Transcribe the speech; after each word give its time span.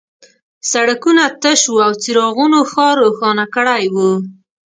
سړکونه 0.71 1.23
تش 1.41 1.61
وو 1.69 1.79
او 1.87 1.91
څراغونو 2.03 2.59
ښار 2.71 2.95
روښانه 3.03 3.45
کړی 3.55 3.83
و 3.93 3.95